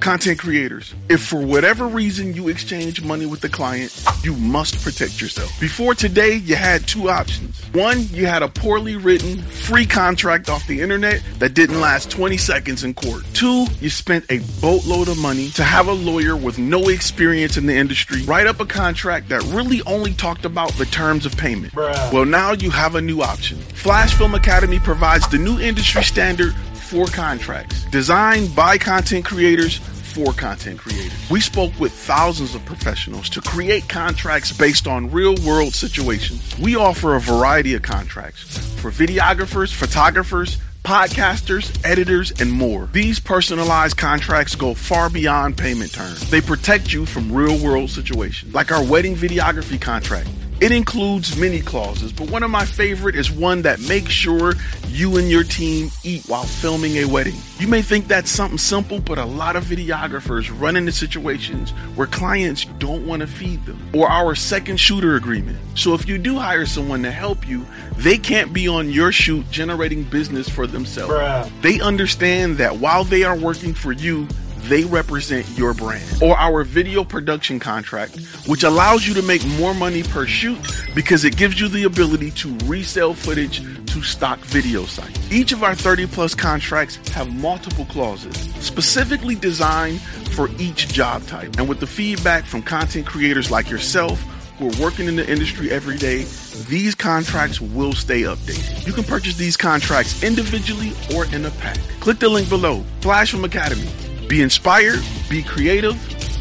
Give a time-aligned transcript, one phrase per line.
[0.00, 5.20] Content creators, if for whatever reason you exchange money with the client, you must protect
[5.20, 5.50] yourself.
[5.60, 7.60] Before today, you had two options.
[7.72, 12.36] One, you had a poorly written, free contract off the internet that didn't last 20
[12.36, 13.24] seconds in court.
[13.34, 17.66] Two, you spent a boatload of money to have a lawyer with no experience in
[17.66, 21.72] the industry write up a contract that really only talked about the terms of payment.
[21.72, 22.12] Bruh.
[22.12, 23.58] Well, now you have a new option.
[23.58, 26.54] Flash Film Academy provides the new industry standard
[26.88, 31.12] for contracts, designed by content creators for content creators.
[31.30, 36.58] We spoke with thousands of professionals to create contracts based on real world situations.
[36.58, 42.88] We offer a variety of contracts for videographers, photographers, podcasters, editors, and more.
[42.94, 46.30] These personalized contracts go far beyond payment terms.
[46.30, 50.30] They protect you from real world situations, like our wedding videography contract.
[50.60, 54.54] It includes many clauses, but one of my favorite is one that makes sure
[54.88, 57.36] you and your team eat while filming a wedding.
[57.60, 62.08] You may think that's something simple, but a lot of videographers run into situations where
[62.08, 63.78] clients don't want to feed them.
[63.94, 65.58] Or our second shooter agreement.
[65.76, 67.64] So if you do hire someone to help you,
[67.96, 71.14] they can't be on your shoot generating business for themselves.
[71.14, 71.62] Bruh.
[71.62, 74.26] They understand that while they are working for you,
[74.62, 76.22] they represent your brand.
[76.22, 80.58] Or our video production contract, which allows you to make more money per shoot
[80.94, 85.32] because it gives you the ability to resell footage to stock video sites.
[85.32, 90.00] Each of our 30 plus contracts have multiple clauses specifically designed
[90.32, 91.56] for each job type.
[91.58, 94.24] And with the feedback from content creators like yourself,
[94.58, 96.24] who are working in the industry every day,
[96.68, 98.86] these contracts will stay updated.
[98.86, 101.78] You can purchase these contracts individually or in a pack.
[102.00, 102.84] Click the link below.
[103.00, 103.88] Flash Film Academy.
[104.28, 105.96] Be inspired, be creative,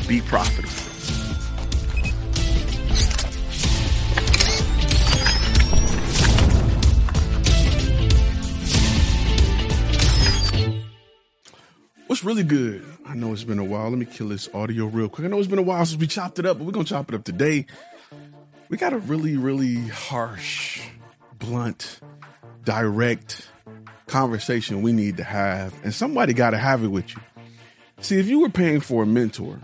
[0.09, 0.73] be profitable.
[12.07, 12.83] What's really good?
[13.05, 13.89] I know it's been a while.
[13.89, 15.25] Let me kill this audio real quick.
[15.25, 17.07] I know it's been a while since we chopped it up, but we're gonna chop
[17.07, 17.67] it up today.
[18.67, 20.81] We got a really, really harsh,
[21.39, 22.01] blunt,
[22.66, 23.47] direct
[24.07, 27.22] conversation we need to have, and somebody got to have it with you.
[28.00, 29.59] See, if you were paying for a mentor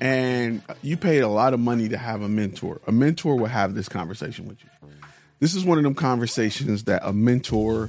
[0.00, 3.74] and you paid a lot of money to have a mentor, a mentor will have
[3.74, 4.70] this conversation with you.
[5.38, 7.88] This is one of them conversations that a mentor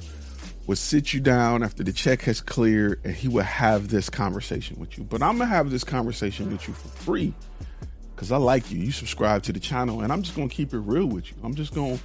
[0.67, 4.79] would sit you down after the check has cleared and he would have this conversation
[4.79, 5.03] with you.
[5.03, 7.33] But I'm gonna have this conversation with you for free
[8.15, 8.79] because I like you.
[8.79, 11.37] You subscribe to the channel and I'm just gonna keep it real with you.
[11.43, 11.99] I'm just gonna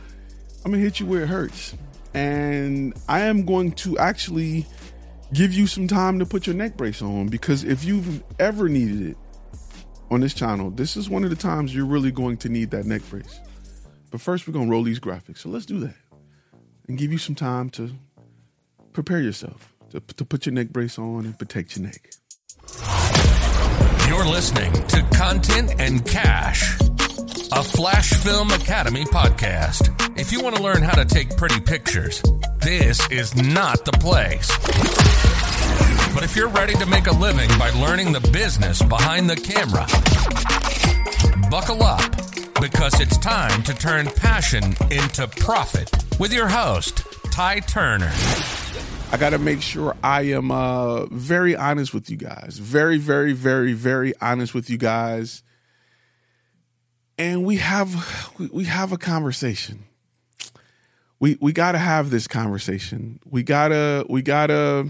[0.65, 1.75] I'm gonna hit you where it hurts.
[2.15, 4.67] And I am going to actually
[5.33, 9.11] give you some time to put your neck brace on because if you've ever needed
[9.11, 9.17] it
[10.11, 12.87] on this channel, this is one of the times you're really going to need that
[12.87, 13.41] neck brace.
[14.11, 15.39] But first, we're going to roll these graphics.
[15.39, 15.95] So let's do that
[16.89, 17.93] and give you some time to
[18.93, 22.11] prepare yourself to, to put your neck brace on and protect your neck.
[24.09, 26.81] You're listening to Content and Cash,
[27.53, 30.08] a Flash Film Academy podcast.
[30.21, 32.21] If you want to learn how to take pretty pictures,
[32.59, 34.49] this is not the place.
[36.13, 39.87] But if you're ready to make a living by learning the business behind the camera,
[41.49, 42.11] buckle up
[42.61, 48.13] because it's time to turn passion into profit with your host, Ty Turner.
[49.13, 52.59] I got to make sure I am uh, very honest with you guys.
[52.59, 55.45] Very, very, very, very honest with you guys.
[57.17, 59.85] And we have we, we have a conversation.
[61.21, 63.21] We we got to have this conversation.
[63.25, 64.89] We got to we got to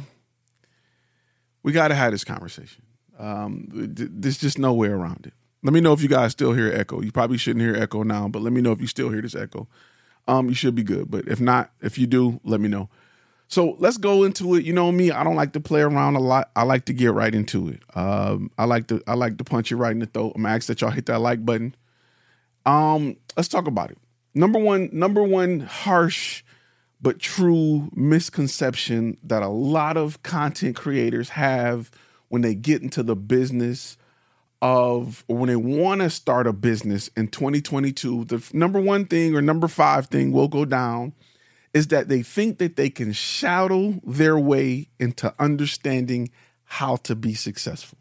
[1.62, 2.82] we got to have this conversation.
[3.18, 5.32] Um, th- there's just no way around it.
[5.62, 7.02] Let me know if you guys still hear echo.
[7.02, 9.34] You probably shouldn't hear echo now, but let me know if you still hear this
[9.34, 9.66] echo.
[10.28, 11.10] Um, you should be good.
[11.10, 12.88] But if not, if you do, let me know.
[13.48, 14.64] So let's go into it.
[14.64, 16.50] You know me, I don't like to play around a lot.
[16.54, 17.82] I like to get right into it.
[17.94, 20.34] Um, I like to I like to punch you right in the throat.
[20.36, 21.74] I'm ask that y'all hit that like button.
[22.66, 23.98] Um, let's talk about it.
[24.38, 26.44] Number one, number one harsh
[27.00, 31.90] but true misconception that a lot of content creators have
[32.28, 33.96] when they get into the business
[34.62, 39.34] of or when they want to start a business in 2022 the number one thing
[39.34, 41.12] or number five thing will go down
[41.74, 46.30] is that they think that they can shadow their way into understanding
[46.64, 47.98] how to be successful.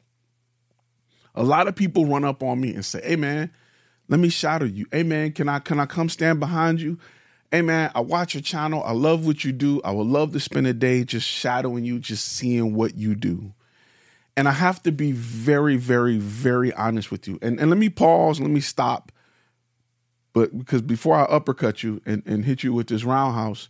[1.33, 3.51] A lot of people run up on me and say hey man
[4.07, 4.85] let me shadow you.
[4.91, 6.97] Hey can i can i come stand behind you?
[7.51, 8.83] Hey i watch your channel.
[8.83, 9.81] I love what you do.
[9.83, 13.53] I would love to spend a day just shadowing you just seeing what you do.
[14.35, 17.39] And I have to be very, very, very honest with you.
[17.41, 19.11] And and let me pause, let me stop.
[20.33, 23.69] But because before I uppercut you and, and hit you with this roundhouse,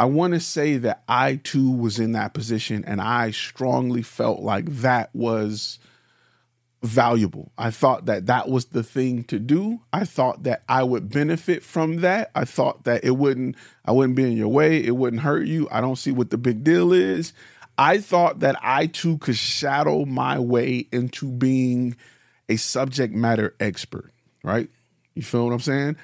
[0.00, 4.40] I want to say that I too was in that position and I strongly felt
[4.40, 5.78] like that was
[6.82, 7.50] valuable.
[7.58, 9.80] I thought that that was the thing to do.
[9.92, 12.30] I thought that I would benefit from that.
[12.34, 15.68] I thought that it wouldn't I wouldn't be in your way, it wouldn't hurt you.
[15.70, 17.32] I don't see what the big deal is.
[17.76, 21.96] I thought that I too could shadow my way into being
[22.48, 24.68] a subject matter expert, right?
[25.14, 25.96] You feel what I'm saying?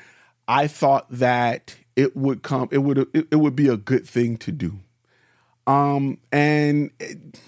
[0.47, 4.37] I thought that it would come it would it, it would be a good thing
[4.38, 4.81] to do.
[5.69, 7.38] Um and it,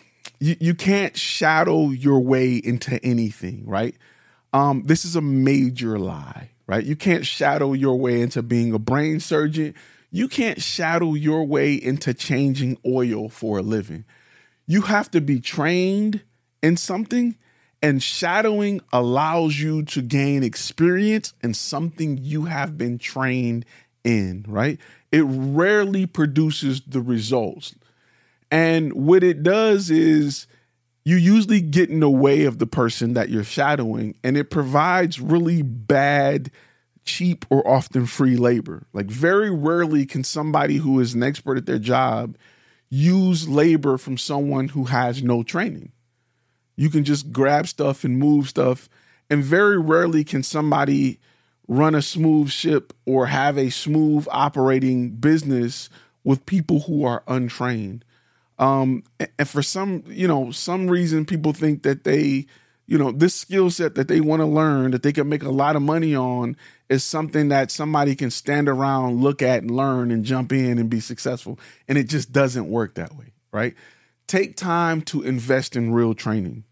[0.41, 3.95] you, you can't shadow your way into anything, right?
[4.53, 6.85] Um, this is a major lie, right?
[6.85, 9.75] You can't shadow your way into being a brain surgeon.
[10.11, 14.05] You can't shadow your way into changing oil for a living.
[14.67, 16.23] You have to be trained
[16.63, 17.37] in something,
[17.83, 23.65] and shadowing allows you to gain experience in something you have been trained
[24.03, 24.79] in, right?
[25.13, 27.75] It rarely produces the results.
[28.51, 30.47] And what it does is
[31.05, 35.21] you usually get in the way of the person that you're shadowing, and it provides
[35.21, 36.51] really bad,
[37.05, 38.87] cheap, or often free labor.
[38.93, 42.37] Like, very rarely can somebody who is an expert at their job
[42.89, 45.93] use labor from someone who has no training.
[46.77, 48.89] You can just grab stuff and move stuff,
[49.29, 51.19] and very rarely can somebody
[51.69, 55.91] run a smooth ship or have a smooth operating business
[56.23, 58.05] with people who are untrained.
[58.59, 59.05] Um,
[59.39, 62.47] and for some, you know, some reason people think that they,
[62.87, 65.51] you know, this skill set that they want to learn that they can make a
[65.51, 66.57] lot of money on
[66.89, 70.89] is something that somebody can stand around, look at, and learn and jump in and
[70.89, 71.59] be successful.
[71.89, 73.75] And it just doesn't work that way, right?
[74.27, 76.65] Take time to invest in real training,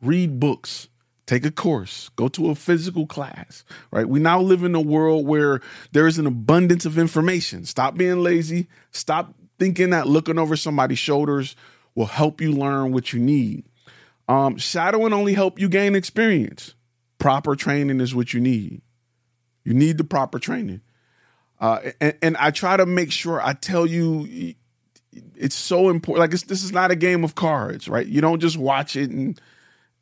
[0.00, 0.88] read books,
[1.26, 4.08] take a course, go to a physical class, right?
[4.08, 5.60] We now live in a world where
[5.92, 7.64] there is an abundance of information.
[7.64, 11.54] Stop being lazy, stop thinking that looking over somebody's shoulders
[11.94, 13.64] will help you learn what you need.
[14.26, 16.74] Um, shadowing only help you gain experience.
[17.20, 18.82] Proper training is what you need.
[19.62, 20.80] You need the proper training.
[21.60, 24.54] Uh, and, and, I try to make sure I tell you
[25.36, 26.18] it's so important.
[26.18, 28.04] Like this is not a game of cards, right?
[28.06, 29.40] You don't just watch it and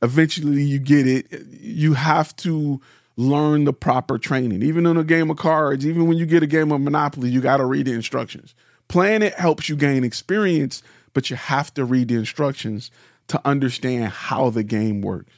[0.01, 1.27] eventually you get it.
[1.51, 2.81] You have to
[3.19, 4.63] learn the proper training.
[4.63, 7.43] Even in a game of cards, even when you get a game of Monopoly, you
[7.43, 8.55] got to read the instructions.
[8.91, 10.83] Playing it helps you gain experience,
[11.15, 12.91] but you have to read the instructions
[13.29, 15.33] to understand how the game works.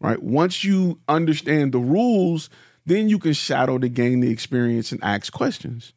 [0.00, 0.20] Right?
[0.20, 2.50] Once you understand the rules,
[2.84, 5.92] then you can shadow to gain the experience and ask questions.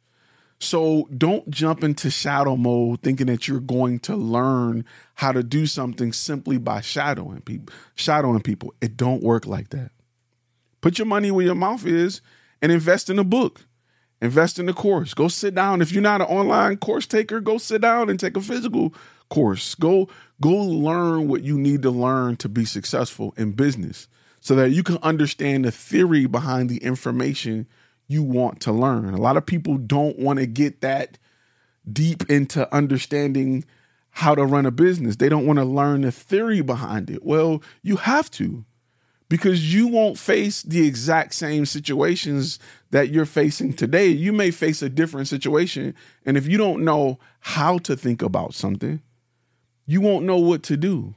[0.60, 4.84] So don't jump into shadow mode thinking that you're going to learn
[5.16, 7.74] how to do something simply by shadowing people.
[7.96, 8.72] Shadowing people.
[8.80, 9.90] It don't work like that.
[10.80, 12.20] Put your money where your mouth is
[12.62, 13.64] and invest in a book.
[14.20, 15.14] Invest in the course.
[15.14, 15.80] Go sit down.
[15.80, 18.92] If you're not an online course taker, go sit down and take a physical
[19.28, 19.74] course.
[19.74, 20.08] Go
[20.40, 24.08] go learn what you need to learn to be successful in business
[24.40, 27.66] so that you can understand the theory behind the information
[28.06, 29.12] you want to learn.
[29.14, 31.18] A lot of people don't want to get that
[31.90, 33.64] deep into understanding
[34.10, 35.16] how to run a business.
[35.16, 37.24] They don't want to learn the theory behind it.
[37.24, 38.64] Well, you have to
[39.28, 42.58] because you won't face the exact same situations
[42.90, 44.08] that you're facing today.
[44.08, 45.94] You may face a different situation.
[46.24, 49.02] And if you don't know how to think about something,
[49.86, 51.14] you won't know what to do.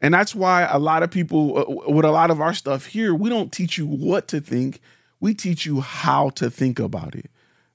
[0.00, 3.14] And that's why a lot of people, uh, with a lot of our stuff here,
[3.14, 4.80] we don't teach you what to think.
[5.20, 7.30] We teach you how to think about it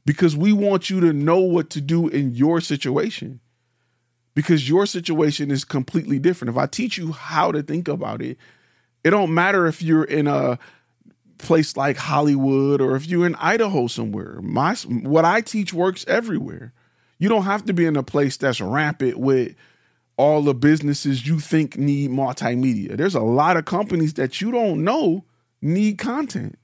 [0.05, 3.41] because we want you to know what to do in your situation
[4.35, 6.49] because your situation is completely different.
[6.49, 8.37] If I teach you how to think about it,
[9.03, 10.59] it don't matter if you're in a
[11.37, 14.41] place like Hollywood or if you're in Idaho somewhere.
[14.41, 16.73] My what I teach works everywhere.
[17.19, 19.55] You don't have to be in a place that's rampant with
[20.17, 22.95] all the businesses you think need multimedia.
[22.95, 25.25] There's a lot of companies that you don't know
[25.61, 26.57] need content.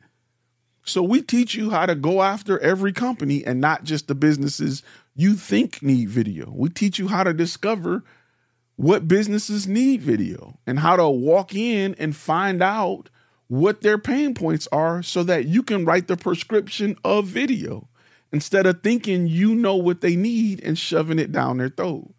[0.83, 4.81] So we teach you how to go after every company and not just the businesses
[5.15, 6.51] you think need video.
[6.51, 8.03] We teach you how to discover
[8.79, 13.09] what businesses need video and how to walk in and find out
[13.49, 17.89] what their pain points are so that you can write the prescription of video
[18.31, 22.13] instead of thinking you know what they need and shoving it down their throat.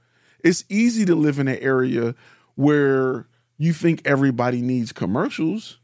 [0.45, 2.15] It's easy to live in an area
[2.57, 3.27] where
[3.57, 5.79] you think everybody needs commercials.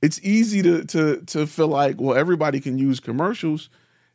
[0.00, 3.68] It's easy to to to feel like well everybody can use commercials.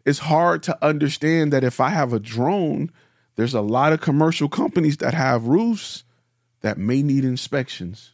[0.03, 2.91] It's hard to understand that if I have a drone
[3.37, 6.03] there's a lot of commercial companies that have roofs
[6.61, 8.11] that may need inspections,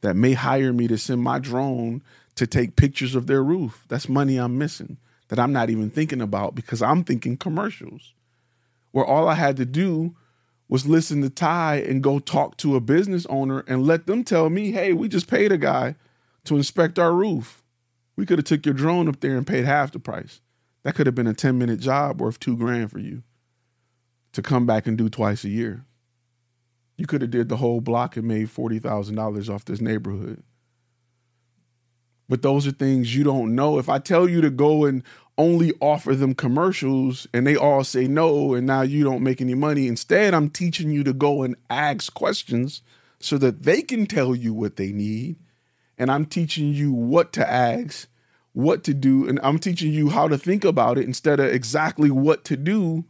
[0.00, 2.02] that may hire me to send my drone
[2.36, 3.84] to take pictures of their roof.
[3.88, 8.14] That's money I'm missing that I'm not even thinking about because I'm thinking commercials,
[8.92, 10.14] where all I had to do
[10.68, 14.48] was listen to Ty and go talk to a business owner and let them tell
[14.50, 15.96] me, hey, we just paid a guy
[16.44, 17.64] to inspect our roof.
[18.14, 20.40] We could have took your drone up there and paid half the price.
[20.84, 23.24] That could have been a 10 minute job worth two grand for you
[24.32, 25.84] to come back and do twice a year.
[26.96, 30.42] You could have did the whole block and made $40,000 off this neighborhood.
[32.28, 33.78] But those are things you don't know.
[33.78, 35.02] If I tell you to go and
[35.38, 39.54] only offer them commercials and they all say no and now you don't make any
[39.54, 42.82] money, instead I'm teaching you to go and ask questions
[43.20, 45.36] so that they can tell you what they need.
[45.96, 48.08] And I'm teaching you what to ask,
[48.52, 52.10] what to do, and I'm teaching you how to think about it instead of exactly
[52.10, 53.04] what to do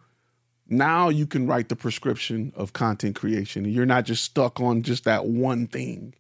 [0.69, 5.05] now you can write the prescription of content creation you're not just stuck on just
[5.05, 6.15] that one thing.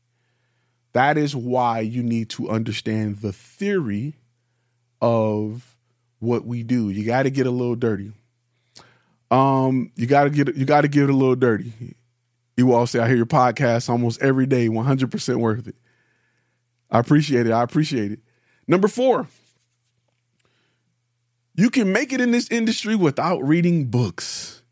[0.93, 4.14] That is why you need to understand the theory
[5.00, 5.76] of
[6.19, 6.90] what we do.
[6.90, 8.12] You got to get a little dirty.
[9.31, 11.73] Um, you got to get you got to get a little dirty.
[12.57, 15.76] You all say, I hear your podcast almost every day, 100% worth it.
[16.90, 17.52] I appreciate it.
[17.52, 18.21] I appreciate it.
[18.67, 19.28] Number four,
[21.59, 24.62] you can make it in this industry without reading books.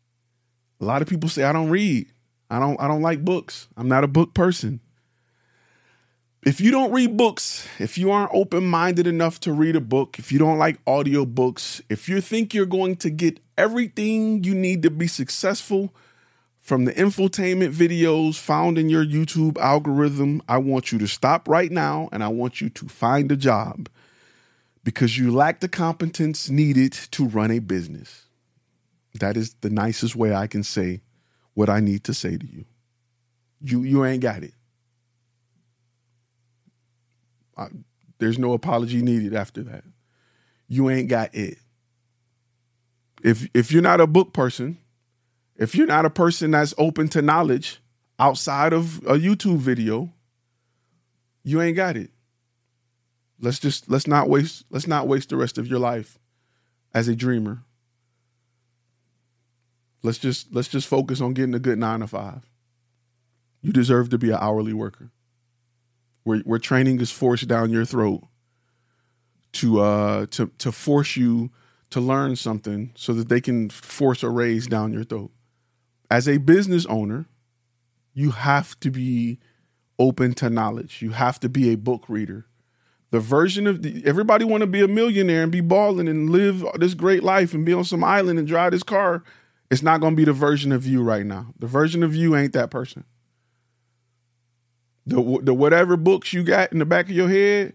[0.79, 2.07] A lot of people say I don't read.
[2.49, 3.67] I don't I don't like books.
[3.75, 4.79] I'm not a book person.
[6.45, 10.31] If you don't read books, if you aren't open-minded enough to read a book, if
[10.31, 14.81] you don't like audio books, if you think you're going to get everything you need
[14.83, 15.93] to be successful
[16.57, 21.71] from the infotainment videos found in your YouTube algorithm, I want you to stop right
[21.71, 23.89] now and I want you to find a job
[24.87, 28.23] because you lack the competence needed to run a business.
[29.19, 31.01] That is the nicest way I can say
[31.55, 32.63] what I need to say to you.
[33.59, 34.53] You you ain't got it.
[37.57, 37.67] I,
[38.19, 39.83] there's no apology needed after that.
[40.69, 41.57] You ain't got it.
[43.21, 44.77] If if you're not a book person,
[45.57, 47.81] if you're not a person that's open to knowledge
[48.19, 50.13] outside of a YouTube video,
[51.43, 52.11] you ain't got it.
[53.39, 56.17] Let's just let's not waste let's not waste the rest of your life
[56.93, 57.63] as a dreamer.
[60.01, 62.49] Let's just let's just focus on getting a good 9 to 5.
[63.61, 65.11] You deserve to be an hourly worker.
[66.23, 68.23] Where where training is forced down your throat
[69.53, 71.51] to uh to to force you
[71.89, 75.31] to learn something so that they can force a raise down your throat.
[76.09, 77.27] As a business owner,
[78.13, 79.39] you have to be
[79.99, 81.01] open to knowledge.
[81.01, 82.47] You have to be a book reader
[83.11, 86.65] the version of the, everybody want to be a millionaire and be balling and live
[86.75, 89.23] this great life and be on some island and drive this car.
[89.71, 91.47] It's not going to be the version of you right now.
[91.59, 93.05] The version of you ain't that person.
[95.05, 97.73] The the whatever books you got in the back of your head,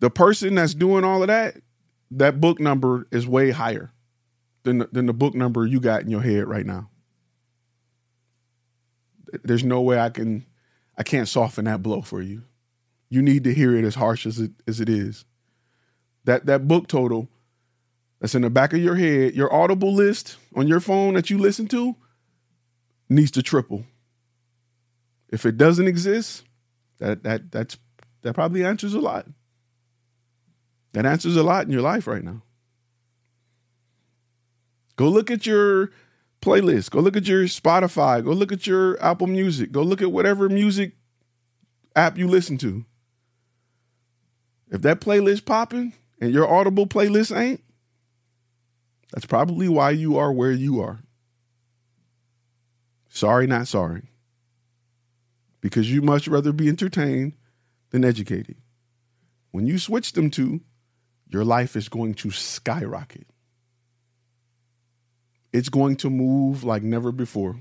[0.00, 1.56] the person that's doing all of that,
[2.10, 3.92] that book number is way higher
[4.62, 6.88] than the, than the book number you got in your head right now.
[9.44, 10.46] There's no way I can
[10.96, 12.44] I can't soften that blow for you
[13.10, 15.24] you need to hear it as harsh as it as it is.
[16.24, 17.28] That that book total
[18.20, 21.36] that's in the back of your head, your audible list on your phone that you
[21.36, 21.96] listen to
[23.08, 23.84] needs to triple.
[25.28, 26.44] If it doesn't exist,
[26.98, 27.76] that that that's
[28.22, 29.26] that probably answers a lot.
[30.92, 32.42] That answers a lot in your life right now.
[34.96, 35.90] Go look at your
[36.42, 36.90] playlist.
[36.90, 38.22] Go look at your Spotify.
[38.22, 39.72] Go look at your Apple Music.
[39.72, 40.92] Go look at whatever music
[41.96, 42.84] app you listen to.
[44.70, 47.62] If that playlist popping and your Audible playlist ain't,
[49.12, 51.00] that's probably why you are where you are.
[53.08, 54.02] Sorry, not sorry.
[55.60, 57.34] Because you much rather be entertained
[57.90, 58.56] than educated.
[59.50, 60.60] When you switch them to,
[61.28, 63.26] your life is going to skyrocket.
[65.52, 67.60] It's going to move like never before.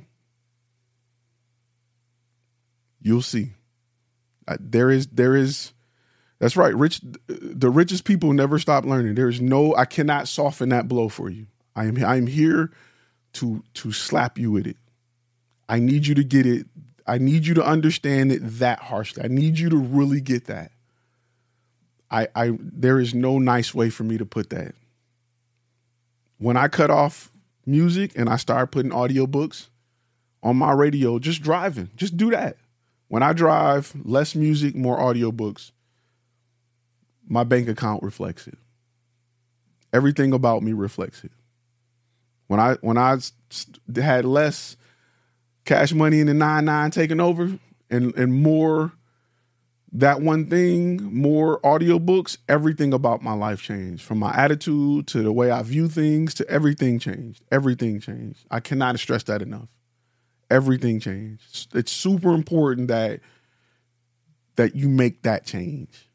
[3.02, 3.54] You'll see.
[4.60, 5.74] There is there is
[6.40, 6.74] that's right.
[6.74, 9.16] Rich, the richest people never stop learning.
[9.16, 11.48] There's no, I cannot soften that blow for you.
[11.76, 12.72] I am, I am here
[13.34, 14.78] to to slap you with it.
[15.68, 16.66] I need you to get it.
[17.06, 19.24] I need you to understand it that harshly.
[19.24, 20.72] I need you to really get that.
[22.12, 24.74] I, I, there is no nice way for me to put that.
[26.38, 27.32] When I cut off
[27.66, 29.68] music and I start putting audiobooks
[30.42, 32.58] on my radio, just driving, just do that.
[33.10, 35.72] When I drive, less music, more audiobooks
[37.30, 38.58] my bank account reflects it.
[39.94, 41.32] Everything about me reflects it.
[42.48, 43.18] When I when I
[43.96, 44.78] had less
[45.66, 47.60] cash money in the nine nine taking over
[47.90, 48.94] and and more
[49.94, 54.04] that one thing, more audiobooks, everything about my life changed.
[54.04, 57.44] From my attitude to the way I view things to everything changed.
[57.52, 58.46] Everything changed.
[58.52, 59.70] I cannot stress that enough.
[60.50, 61.76] everything changed.
[61.76, 63.22] It's super important that
[64.58, 66.09] that you make that change.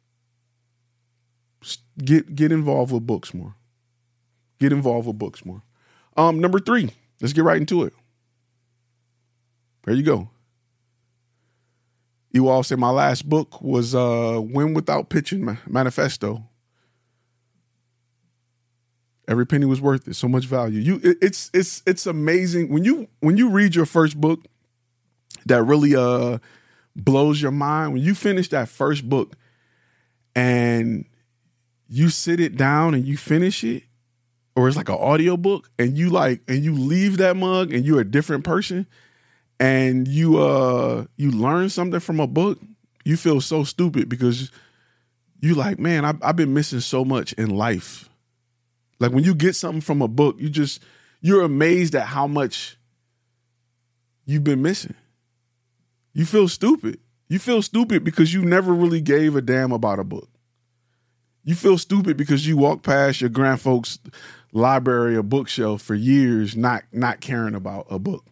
[1.98, 3.54] Get get involved with books more.
[4.58, 5.62] Get involved with books more.
[6.16, 6.90] Um, number three,
[7.20, 7.92] let's get right into it.
[9.84, 10.30] There you go.
[12.30, 16.48] You all say my last book was uh Win Without Pitching Manifesto.
[19.26, 20.14] Every penny was worth it.
[20.14, 20.80] So much value.
[20.80, 24.40] You it, it's it's it's amazing when you when you read your first book
[25.46, 26.38] that really uh
[26.96, 29.36] blows your mind when you finish that first book
[30.34, 31.06] and
[31.88, 33.84] you sit it down and you finish it
[34.56, 37.84] or it's like an audio book and you like and you leave that mug and
[37.84, 38.86] you're a different person
[39.60, 42.60] and you uh you learn something from a book
[43.04, 44.50] you feel so stupid because
[45.40, 48.08] you like man I've, I've been missing so much in life
[48.98, 50.82] like when you get something from a book you just
[51.20, 52.76] you're amazed at how much
[54.24, 54.94] you've been missing
[56.14, 57.00] you feel stupid.
[57.28, 60.28] You feel stupid because you never really gave a damn about a book.
[61.44, 63.98] You feel stupid because you walk past your grandfolks'
[64.52, 68.24] library or bookshelf for years not not caring about a book.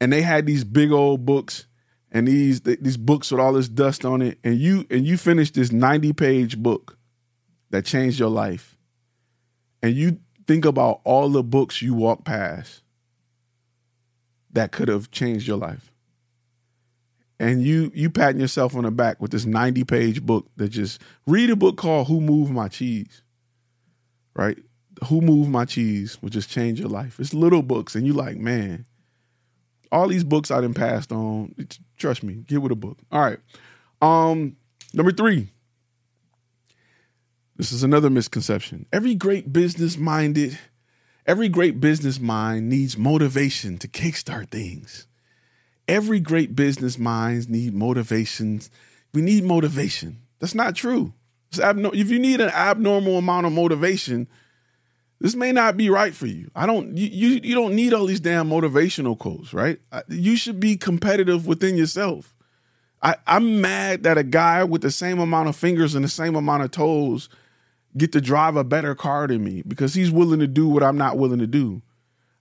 [0.00, 1.66] And they had these big old books
[2.12, 5.54] and these these books with all this dust on it and you and you finished
[5.54, 6.96] this 90 page book
[7.70, 8.76] that changed your life.
[9.82, 12.82] And you think about all the books you walk past
[14.52, 15.92] that could have changed your life
[17.40, 21.00] and you you patting yourself on the back with this 90 page book that just
[21.26, 23.22] read a book called Who Moved My Cheese.
[24.34, 24.58] Right?
[25.06, 27.20] Who Moved My Cheese will just change your life.
[27.20, 28.86] It's little books, and you like, man,
[29.92, 31.54] all these books I didn't passed on.
[31.96, 32.98] Trust me, get with a book.
[33.10, 33.38] All right.
[34.02, 34.56] Um,
[34.92, 35.48] number three.
[37.56, 38.86] This is another misconception.
[38.92, 40.56] Every great business minded,
[41.26, 45.08] every great business mind needs motivation to kickstart things
[45.88, 48.70] every great business minds need motivations.
[49.12, 50.20] We need motivation.
[50.38, 51.14] That's not true.
[51.52, 54.28] if you need an abnormal amount of motivation,
[55.20, 56.50] this may not be right for you.
[56.54, 59.80] I don't you you, you don't need all these damn motivational quotes, right?
[60.08, 62.34] You should be competitive within yourself.
[63.02, 66.34] I, I'm mad that a guy with the same amount of fingers and the same
[66.34, 67.28] amount of toes
[67.96, 70.98] get to drive a better car than me because he's willing to do what I'm
[70.98, 71.82] not willing to do.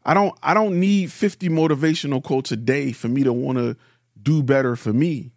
[0.07, 3.75] I don't I don't need 50 motivational quotes a day for me to want to
[4.19, 5.31] do better for me.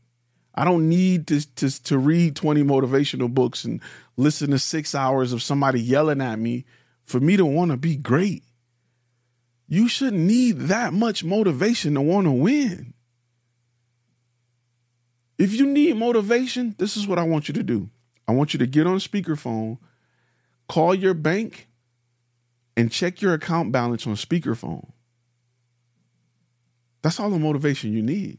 [0.54, 3.80] I don't need to, to to read 20 motivational books and
[4.16, 6.64] listen to 6 hours of somebody yelling at me
[7.04, 8.44] for me to want to be great.
[9.66, 12.94] You shouldn't need that much motivation to want to win.
[15.36, 17.90] If you need motivation, this is what I want you to do.
[18.28, 19.78] I want you to get on speakerphone,
[20.68, 21.69] call your bank,
[22.76, 24.90] and check your account balance on speakerphone.
[27.02, 28.38] That's all the motivation you need.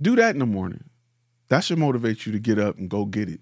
[0.00, 0.84] Do that in the morning.
[1.48, 3.40] That should motivate you to get up and go get it.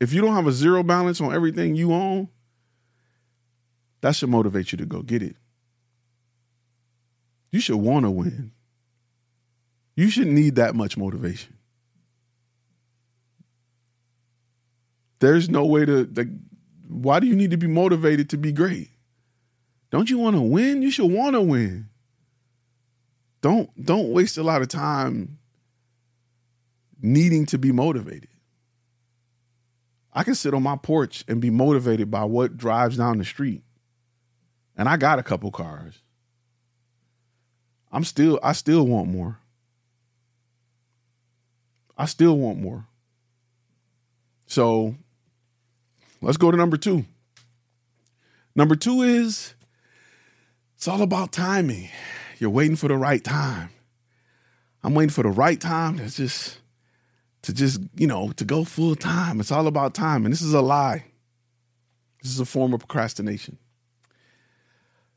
[0.00, 2.28] If you don't have a zero balance on everything you own,
[4.00, 5.36] that should motivate you to go get it.
[7.50, 8.52] You should want to win.
[9.96, 11.53] You shouldn't need that much motivation.
[15.24, 16.28] There's no way to like
[16.86, 18.90] why do you need to be motivated to be great?
[19.90, 20.82] Don't you want to win?
[20.82, 21.88] You should want to win.
[23.40, 25.38] Don't don't waste a lot of time
[27.00, 28.28] needing to be motivated.
[30.12, 33.62] I can sit on my porch and be motivated by what drives down the street.
[34.76, 36.02] And I got a couple cars.
[37.90, 39.38] I'm still I still want more.
[41.96, 42.86] I still want more.
[44.46, 44.96] So
[46.24, 47.04] Let's go to number two.
[48.56, 49.54] Number two is
[50.74, 51.90] it's all about timing.
[52.38, 53.68] You're waiting for the right time.
[54.82, 56.58] I'm waiting for the right time to just
[57.42, 59.38] to just, you know, to go full time.
[59.38, 60.24] It's all about time.
[60.24, 61.04] And this is a lie.
[62.22, 63.58] This is a form of procrastination.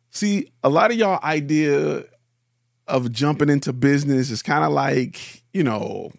[0.10, 2.04] See, a lot of y'all idea
[2.86, 6.12] of jumping into business is kind of like, you know,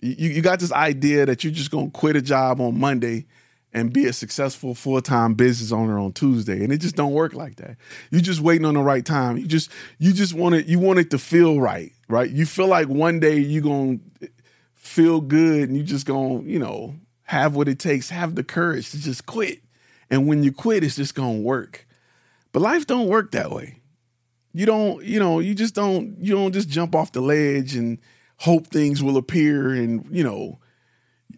[0.00, 3.26] you, you got this idea that you're just gonna quit a job on Monday
[3.76, 6.64] and be a successful full-time business owner on Tuesday.
[6.64, 7.76] And it just don't work like that.
[8.10, 9.36] You just waiting on the right time.
[9.36, 12.28] You just you just want it you want it to feel right, right?
[12.28, 14.30] You feel like one day you're going to
[14.74, 18.42] feel good and you just going, to you know, have what it takes, have the
[18.42, 19.60] courage to just quit.
[20.08, 21.86] And when you quit, it's just going to work.
[22.52, 23.82] But life don't work that way.
[24.54, 27.98] You don't, you know, you just don't you don't just jump off the ledge and
[28.38, 30.60] hope things will appear and, you know,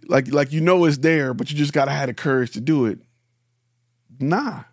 [0.09, 2.87] like like you know it's there, but you just gotta have the courage to do
[2.87, 2.99] it.
[4.18, 4.64] Nah.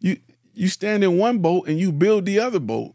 [0.00, 0.18] You
[0.52, 2.94] you stand in one boat and you build the other boat.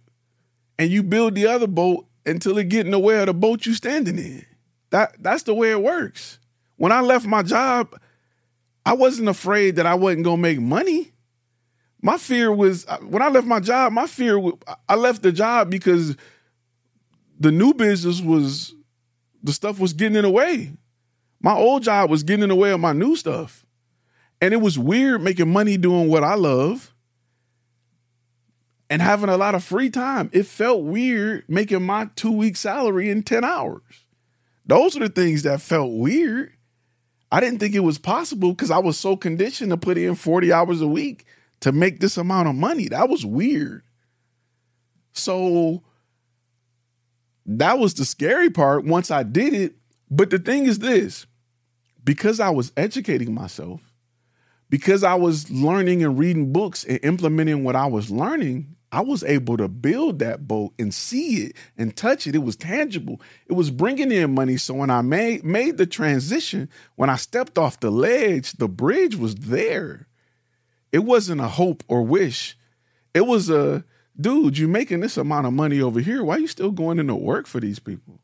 [0.78, 3.66] And you build the other boat until it get in the way of the boat
[3.66, 4.46] you standing in.
[4.90, 6.40] That that's the way it works.
[6.76, 8.00] When I left my job,
[8.86, 11.12] I wasn't afraid that I wasn't gonna make money.
[12.02, 13.94] My fear was uh, when I left my job.
[13.94, 14.42] My fear,
[14.90, 16.18] I left the job because
[17.40, 18.76] the new business was
[19.42, 20.74] the stuff was getting in the way.
[21.44, 23.66] My old job was getting in the way of my new stuff,
[24.42, 26.96] and it was weird making money doing what I love
[28.90, 30.30] and having a lot of free time.
[30.32, 34.06] It felt weird making my two week salary in ten hours.
[34.66, 36.54] Those are the things that felt weird.
[37.30, 40.54] I didn't think it was possible because I was so conditioned to put in 40
[40.54, 41.26] hours a week
[41.60, 42.88] to make this amount of money.
[42.88, 43.84] That was weird.
[45.12, 45.84] So
[47.46, 49.76] that was the scary part once I did it.
[50.10, 51.26] But the thing is this
[52.04, 53.82] because I was educating myself,
[54.70, 59.24] because I was learning and reading books and implementing what I was learning, I was
[59.24, 62.36] able to build that boat and see it and touch it.
[62.36, 63.20] It was tangible.
[63.48, 64.58] It was bringing in money.
[64.58, 69.16] So when I made made the transition, when I stepped off the ledge, the bridge
[69.16, 70.08] was there.
[70.92, 72.56] It wasn't a hope or wish.
[73.16, 73.84] It was a
[74.20, 76.24] dude, you're making this amount of money over here.
[76.24, 78.20] Why are you still going into work for these people?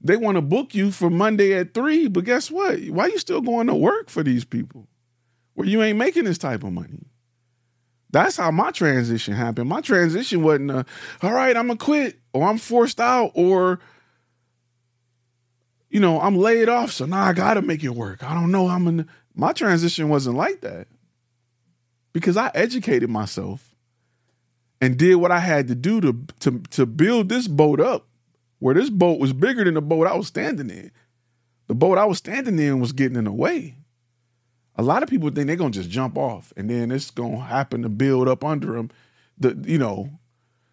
[0.00, 2.78] They want to book you for Monday at three, but guess what?
[2.84, 4.86] Why you still going to work for these people
[5.54, 7.06] where you ain't making this type of money?
[8.10, 9.68] That's how my transition happened.
[9.68, 10.86] My transition wasn't, a,
[11.20, 13.80] all right, I'm going to quit or I'm forced out or,
[15.90, 16.92] you know, I'm laid off.
[16.92, 18.22] So now I got to make it work.
[18.22, 18.68] I don't know.
[18.68, 20.86] I'm to, my transition wasn't like that
[22.12, 23.74] because I educated myself
[24.80, 28.06] and did what I had to do to, to, to build this boat up
[28.58, 30.90] where this boat was bigger than the boat I was standing in.
[31.66, 33.76] The boat I was standing in was getting in the way
[34.78, 37.82] a lot of people think they're gonna just jump off and then it's gonna happen
[37.82, 38.90] to build up under them.
[39.36, 40.10] The you know,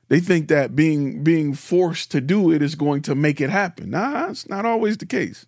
[0.08, 3.90] they think that being being forced to do it is going to make it happen.
[3.90, 5.48] Nah, it's not always the case.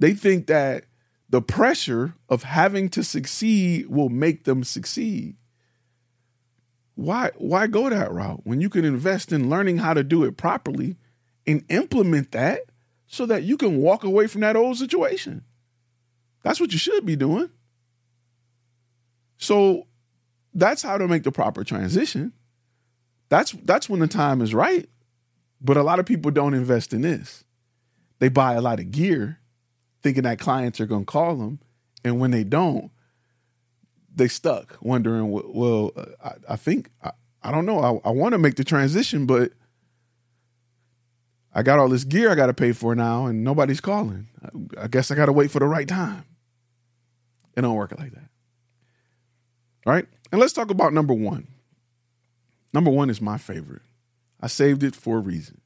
[0.00, 0.86] They think that
[1.28, 5.36] the pressure of having to succeed will make them succeed.
[6.96, 10.36] Why why go that route when you can invest in learning how to do it
[10.36, 10.96] properly
[11.46, 12.62] and implement that
[13.06, 15.44] so that you can walk away from that old situation?
[16.42, 17.50] That's what you should be doing.
[19.36, 19.86] So
[20.54, 22.32] that's how to make the proper transition.
[23.28, 24.88] That's that's when the time is right.
[25.60, 27.44] But a lot of people don't invest in this.
[28.18, 29.39] They buy a lot of gear
[30.02, 31.60] thinking that clients are going to call them,
[32.04, 32.90] and when they don't,
[34.14, 35.30] they stuck wondering.
[35.30, 37.80] Well, uh, I, I think I, I, don't know.
[37.80, 39.52] I, I want to make the transition, but
[41.54, 44.28] I got all this gear I got to pay for now, and nobody's calling.
[44.42, 46.24] I, I guess I got to wait for the right time.
[47.56, 48.28] It don't work like that.
[49.86, 51.48] All right, and let's talk about number one.
[52.72, 53.82] Number one is my favorite.
[54.40, 55.60] I saved it for a reason.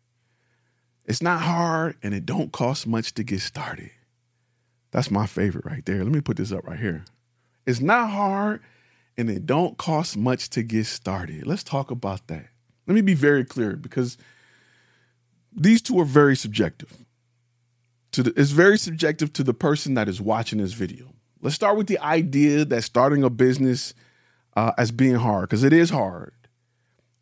[1.05, 3.91] It's not hard and it don't cost much to get started.
[4.95, 6.05] That's my favorite right there.
[6.05, 7.05] Let me put this up right here.
[7.67, 8.61] It's not hard
[9.19, 11.49] and it don't cost much to get started.
[11.49, 12.47] Let's talk about that.
[12.87, 14.17] Let me be very clear because
[15.53, 16.97] these two are very subjective.
[18.13, 21.13] To the, it's very subjective to the person that is watching this video.
[21.43, 23.95] Let's start with the idea that starting a business
[24.57, 26.35] uh, as being hard because it is hard.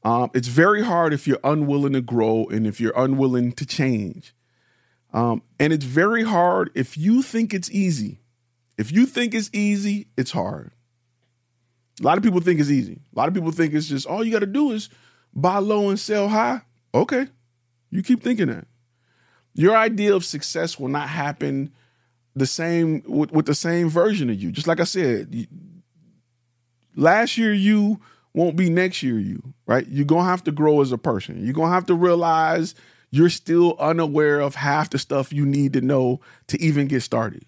[0.02, 4.34] Um, it's very hard if you're unwilling to grow and if you're unwilling to change.
[5.12, 8.20] Um, and it's very hard if you think it's easy.
[8.78, 10.72] If you think it's easy, it's hard.
[12.00, 13.00] A lot of people think it's easy.
[13.14, 14.88] A lot of people think it's just all you got to do is
[15.34, 16.62] buy low and sell high.
[16.94, 17.26] Okay,
[17.90, 18.66] you keep thinking that.
[19.54, 21.72] Your idea of success will not happen
[22.34, 24.50] the same with, with the same version of you.
[24.50, 25.46] Just like I said, you,
[26.96, 28.00] last year you
[28.34, 29.86] won't be next year you, right?
[29.86, 31.44] You're gonna have to grow as a person.
[31.44, 32.74] You're gonna have to realize
[33.12, 37.44] you're still unaware of half the stuff you need to know to even get started.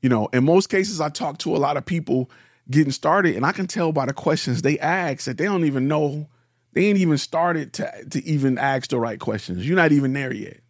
[0.00, 2.30] You know, in most cases, I talk to a lot of people
[2.70, 5.88] getting started, and I can tell by the questions they ask that they don't even
[5.88, 6.28] know,
[6.72, 9.66] they ain't even started to, to even ask the right questions.
[9.66, 10.60] You're not even there yet.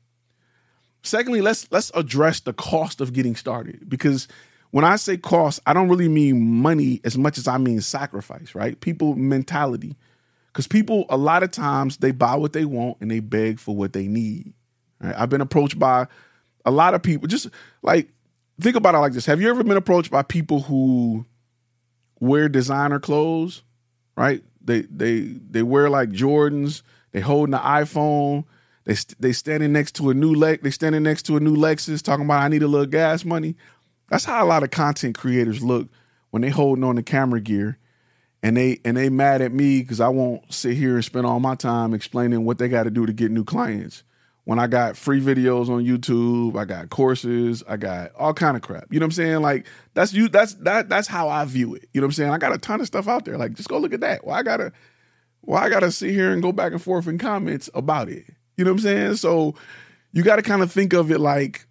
[1.02, 4.26] Secondly, let's let's address the cost of getting started because
[4.70, 8.54] when I say cost, I don't really mean money as much as I mean sacrifice,
[8.54, 8.80] right?
[8.80, 9.96] People mentality.
[10.58, 13.76] Because people, a lot of times, they buy what they want and they beg for
[13.76, 14.54] what they need.
[15.00, 15.14] Right?
[15.16, 16.08] I've been approached by
[16.64, 17.28] a lot of people.
[17.28, 17.46] Just
[17.80, 18.08] like,
[18.60, 21.24] think about it like this Have you ever been approached by people who
[22.18, 23.62] wear designer clothes,
[24.16, 24.42] right?
[24.60, 26.82] They they they wear like Jordans.
[27.12, 28.44] They holding the iPhone.
[28.82, 30.64] They they standing next to a new leg.
[30.64, 33.54] They standing next to a new Lexus, talking about I need a little gas money.
[34.08, 35.86] That's how a lot of content creators look
[36.30, 37.78] when they holding on the camera gear,
[38.42, 41.40] and they and they mad at me because I won't sit here and spend all
[41.40, 44.04] my time explaining what they got to do to get new clients.
[44.44, 48.62] When I got free videos on YouTube, I got courses, I got all kind of
[48.62, 48.86] crap.
[48.90, 49.42] You know what I'm saying?
[49.42, 50.28] Like that's you.
[50.28, 50.88] That's that.
[50.88, 51.88] That's how I view it.
[51.92, 52.30] You know what I'm saying?
[52.30, 53.36] I got a ton of stuff out there.
[53.36, 54.24] Like just go look at that.
[54.24, 54.72] Well, I gotta.
[55.42, 58.24] Well, I gotta sit here and go back and forth in comments about it.
[58.56, 59.16] You know what I'm saying?
[59.16, 59.54] So
[60.12, 61.67] you got to kind of think of it like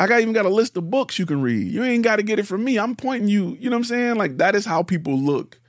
[0.00, 1.72] I got even got a list of books you can read.
[1.72, 2.78] You ain't got to get it from me.
[2.78, 3.56] I'm pointing you.
[3.60, 4.14] You know what I'm saying?
[4.16, 5.60] Like that is how people look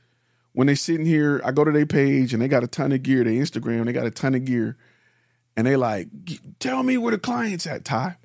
[0.54, 1.42] when they sitting here.
[1.44, 3.24] I go to their page and they got a ton of gear.
[3.24, 4.78] Their Instagram, they got a ton of gear,
[5.58, 6.08] and they like,
[6.60, 8.18] tell me where the clients at, Ty.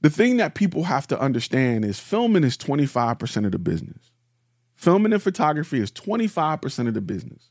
[0.00, 4.10] The thing that people have to understand is filming is 25% of the business.
[4.74, 7.50] Filming and photography is 25% of the business.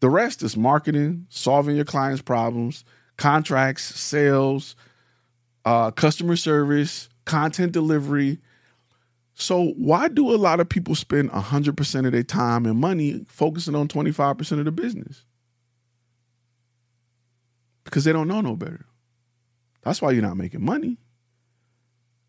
[0.00, 2.84] The rest is marketing, solving your clients' problems,
[3.16, 4.76] contracts, sales,
[5.64, 8.38] uh, customer service, content delivery.
[9.34, 13.76] So why do a lot of people spend 100% of their time and money focusing
[13.76, 15.24] on 25% of the business?
[17.84, 18.86] Because they don't know no better.
[19.82, 20.96] That's why you're not making money.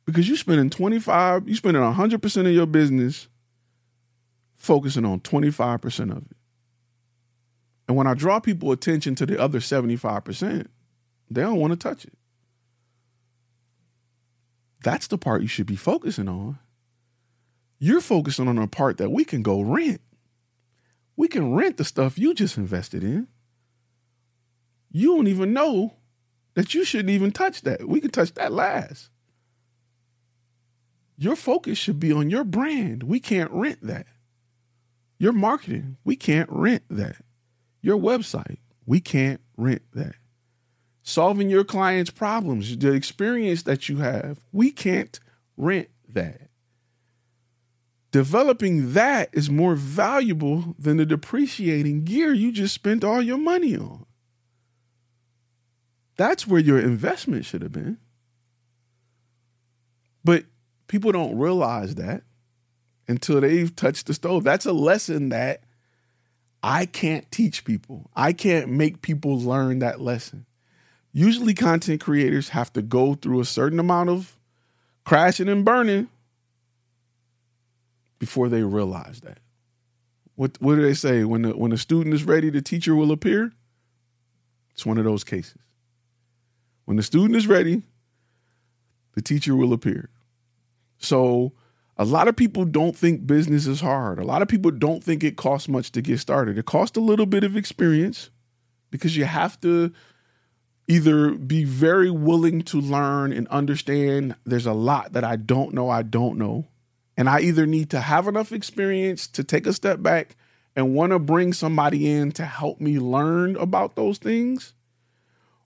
[0.06, 3.28] Because you're spending 25, you're spending 100% of your business
[4.56, 6.38] focusing on 25% of it.
[7.88, 10.68] And when I draw people attention to the other 75%,
[11.32, 12.19] they don't want to touch it.
[14.82, 16.58] That's the part you should be focusing on.
[17.80, 20.02] You're focusing on a part that we can go rent.
[21.15, 23.28] We can rent the stuff you just invested in.
[24.92, 25.96] You don't even know
[26.56, 27.88] that you shouldn't even touch that.
[27.88, 29.10] We can touch that last.
[31.18, 33.04] Your focus should be on your brand.
[33.04, 34.08] We can't rent that.
[35.18, 37.18] Your marketing, we can't rent that.
[37.82, 40.15] Your website, we can't rent that
[41.10, 44.39] solving your client's problems, the experience that you have.
[44.52, 45.19] We can't
[45.58, 46.50] rent that.
[48.12, 53.76] Developing that is more valuable than the depreciating gear you just spent all your money
[53.76, 54.06] on.
[56.15, 57.98] That's where your investment should have been.
[60.24, 60.45] But
[60.88, 62.24] people don't realize that
[63.08, 64.43] until they've touched the stove.
[64.43, 65.63] That's a lesson that
[66.62, 68.10] I can't teach people.
[68.15, 70.45] I can't make people learn that lesson
[71.12, 74.39] usually content creators have to go through a certain amount of
[75.06, 76.08] crashing and burning
[78.19, 79.39] before they realize that.
[80.36, 81.24] What what do they say?
[81.24, 83.52] When the when a student is ready, the teacher will appear.
[84.74, 85.58] It's one of those cases.
[86.86, 87.84] When the student is ready,
[89.13, 90.10] the teacher will appear.
[90.98, 91.54] So
[91.98, 94.19] a lot of people don't think business is hard.
[94.19, 96.58] A lot of people don't think it costs much to get started.
[96.58, 98.30] It costs a little bit of experience
[98.89, 99.91] because you have to
[100.89, 105.88] either be very willing to learn and understand there's a lot that I don't know,
[105.88, 106.67] I don't know.
[107.15, 110.36] And I either need to have enough experience to take a step back
[110.75, 114.73] and want to bring somebody in to help me learn about those things,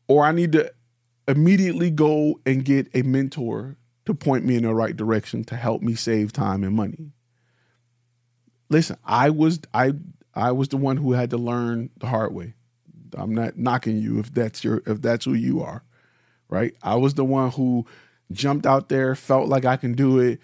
[0.07, 0.73] or I need to
[1.25, 5.81] immediately go and get a mentor to point me in the right direction to help
[5.81, 7.13] me save time and money.
[8.69, 9.93] Listen, I was I
[10.33, 12.55] I was the one who had to learn the hard way.
[13.17, 15.83] I'm not knocking you if that's your if that's who you are,
[16.49, 16.73] right?
[16.81, 17.85] I was the one who
[18.31, 20.39] jumped out there, felt like I can do it,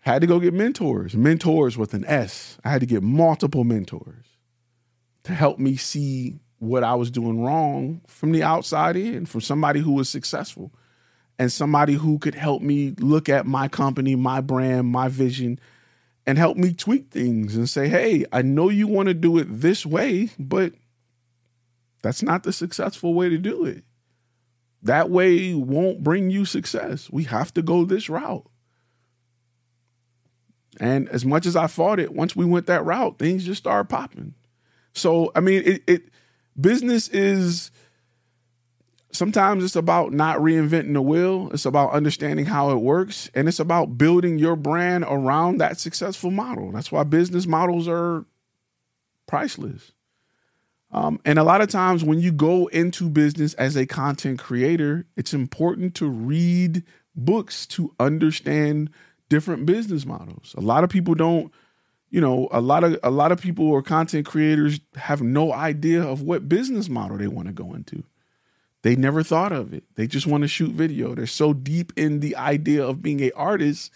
[0.00, 2.58] had to go get mentors, mentors with an S.
[2.64, 4.26] I had to get multiple mentors
[5.24, 9.80] to help me see what I was doing wrong from the outside in, from somebody
[9.80, 10.72] who was successful
[11.38, 15.58] and somebody who could help me look at my company, my brand, my vision,
[16.26, 19.46] and help me tweak things and say, hey, I know you want to do it
[19.48, 20.72] this way, but
[22.04, 23.82] that's not the successful way to do it.
[24.82, 27.08] That way won't bring you success.
[27.10, 28.46] We have to go this route.
[30.78, 33.88] And as much as I fought it, once we went that route, things just started
[33.88, 34.34] popping.
[34.92, 36.02] So, I mean, it, it
[36.60, 37.70] business is
[39.10, 41.48] sometimes it's about not reinventing the wheel.
[41.54, 43.30] It's about understanding how it works.
[43.34, 46.70] And it's about building your brand around that successful model.
[46.70, 48.26] That's why business models are
[49.26, 49.92] priceless.
[50.94, 55.06] Um, and a lot of times when you go into business as a content creator,
[55.16, 56.84] it's important to read
[57.16, 58.90] books to understand
[59.28, 60.54] different business models.
[60.56, 61.52] A lot of people don't,
[62.10, 66.00] you know, a lot of a lot of people or content creators have no idea
[66.00, 68.04] of what business model they want to go into.
[68.82, 69.82] They never thought of it.
[69.96, 71.16] They just want to shoot video.
[71.16, 73.90] They're so deep in the idea of being a artist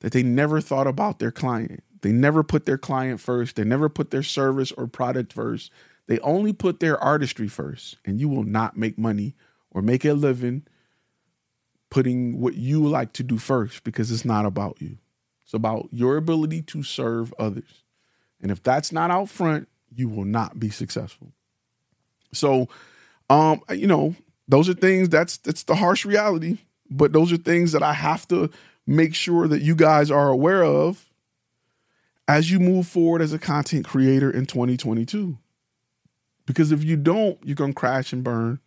[0.00, 1.84] that they never thought about their client.
[2.00, 3.54] They never put their client first.
[3.54, 5.70] They never put their service or product first.
[6.12, 9.34] They only put their artistry first, and you will not make money
[9.70, 10.66] or make a living
[11.88, 14.98] putting what you like to do first because it's not about you.
[15.42, 17.84] It's about your ability to serve others.
[18.42, 21.32] And if that's not out front, you will not be successful.
[22.34, 22.68] So,
[23.30, 24.14] um, you know,
[24.46, 26.58] those are things that's that's the harsh reality,
[26.90, 28.50] but those are things that I have to
[28.86, 31.08] make sure that you guys are aware of
[32.28, 35.38] as you move forward as a content creator in 2022.
[36.52, 38.60] Because if you don't, you're going to crash and burn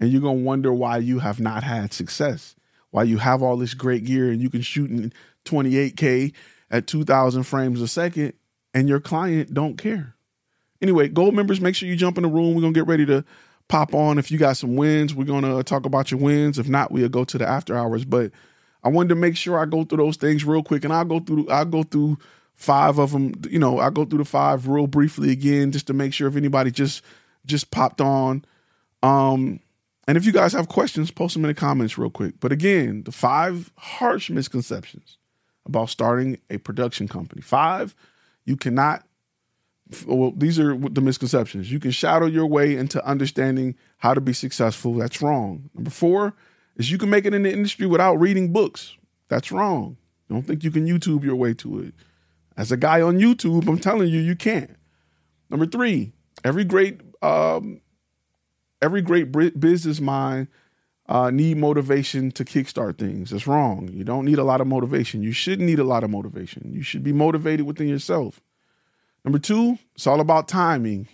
[0.00, 2.56] and you're going to wonder why you have not had success.
[2.90, 5.12] Why you have all this great gear and you can shoot in
[5.44, 6.32] 28k
[6.72, 8.32] at 2000 frames a second
[8.72, 10.16] and your client don't care.
[10.82, 12.56] Anyway, gold members, make sure you jump in the room.
[12.56, 13.24] We're going to get ready to
[13.68, 14.18] pop on.
[14.18, 16.58] If you got some wins, we're going to uh, talk about your wins.
[16.58, 18.32] If not, we'll go to the after hours, but
[18.82, 21.20] I wanted to make sure I go through those things real quick and I'll go
[21.20, 22.18] through I'll go through
[22.54, 25.92] five of them, you know, I'll go through the five real briefly again just to
[25.92, 27.02] make sure if anybody just
[27.46, 28.44] just popped on
[29.02, 29.60] um
[30.06, 32.34] and if you guys have questions, post them in the comments real quick.
[32.40, 35.16] But again, the five harsh misconceptions
[35.64, 37.40] about starting a production company.
[37.40, 37.94] Five,
[38.44, 39.06] you cannot,
[40.06, 41.72] well, these are the misconceptions.
[41.72, 44.94] You can shadow your way into understanding how to be successful.
[44.94, 45.70] That's wrong.
[45.74, 46.34] Number four
[46.76, 48.96] is you can make it in the industry without reading books.
[49.28, 49.96] That's wrong.
[50.28, 51.94] Don't think you can YouTube your way to it.
[52.56, 54.76] As a guy on YouTube, I'm telling you, you can't.
[55.50, 56.12] Number three,
[56.44, 57.80] every great um,
[58.80, 60.48] every great business mind
[61.08, 63.30] uh, need motivation to kickstart things.
[63.30, 63.88] That's wrong.
[63.92, 65.22] You don't need a lot of motivation.
[65.22, 66.72] You shouldn't need a lot of motivation.
[66.72, 68.40] You should be motivated within yourself.
[69.24, 71.08] Number two, it's all about timing.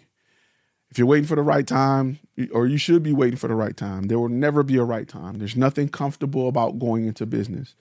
[0.90, 2.18] If you're waiting for the right time,
[2.52, 5.06] or you should be waiting for the right time, there will never be a right
[5.06, 5.38] time.
[5.38, 7.76] There's nothing comfortable about going into business.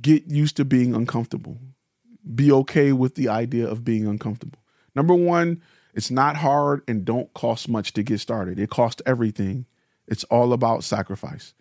[0.00, 1.58] Get used to being uncomfortable.
[2.34, 4.58] Be okay with the idea of being uncomfortable.
[4.94, 5.62] Number one,
[5.94, 8.58] it's not hard and don't cost much to get started.
[8.58, 9.66] It costs everything.
[10.06, 11.54] It's all about sacrifice.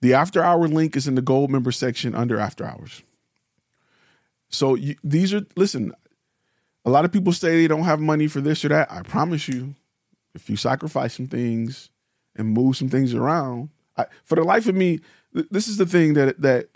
[0.00, 3.02] The after hour link is in the gold member section under after hours.
[4.48, 5.92] So you, these are listen,
[6.84, 8.90] a lot of people say they don't have money for this or that.
[8.90, 9.74] I promise you,
[10.34, 11.90] if you sacrifice some things
[12.36, 15.00] and move some things around, I, for the life of me,
[15.34, 16.68] th- this is the thing that that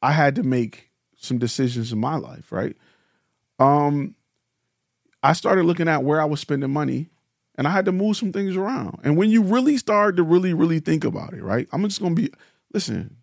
[0.00, 0.89] I had to make
[1.20, 2.76] some decisions in my life, right?
[3.58, 4.14] Um
[5.22, 7.10] I started looking at where I was spending money
[7.56, 9.00] and I had to move some things around.
[9.04, 11.68] And when you really start to really, really think about it, right?
[11.72, 12.32] I'm just gonna be
[12.72, 13.16] listen,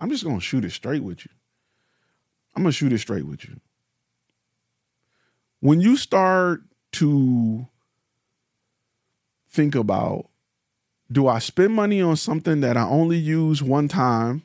[0.00, 1.30] I'm just gonna shoot it straight with you.
[2.54, 3.60] I'm gonna shoot it straight with you.
[5.60, 7.66] When you start to
[9.48, 10.28] think about
[11.10, 14.42] do I spend money on something that I only use one time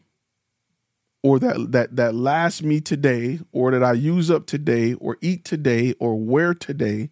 [1.24, 5.46] or that that that lasts me today or that I use up today or eat
[5.46, 7.10] today or wear today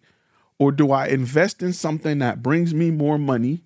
[0.60, 3.64] or do I invest in something that brings me more money?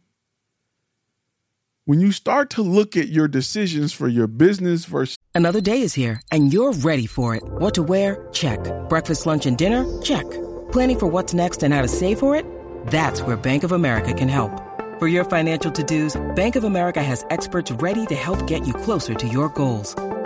[1.86, 5.92] When you start to look at your decisions for your business versus Another day is
[5.92, 7.42] here and you're ready for it.
[7.44, 8.28] What to wear?
[8.32, 8.60] Check.
[8.88, 9.84] Breakfast, lunch and dinner?
[10.00, 10.24] Check.
[10.70, 12.46] Planning for what's next and how to save for it?
[12.86, 14.52] That's where Bank of America can help.
[15.00, 19.14] For your financial to-dos, Bank of America has experts ready to help get you closer
[19.14, 19.96] to your goals.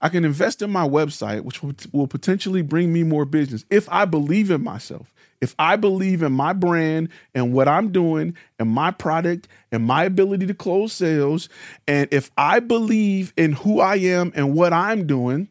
[0.00, 4.06] I can invest in my website, which will, potentially bring me more business if I
[4.06, 5.12] believe in myself.
[5.40, 10.04] If I believe in my brand and what I'm doing and my product and my
[10.04, 11.48] ability to close sales,
[11.86, 15.48] and if I believe in who I am and what I'm doing,